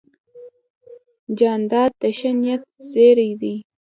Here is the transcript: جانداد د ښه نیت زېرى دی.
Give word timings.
جانداد 1.37 1.91
د 2.01 2.03
ښه 2.17 2.31
نیت 2.41 2.61
زېرى 2.91 3.29
دی. 3.41 3.55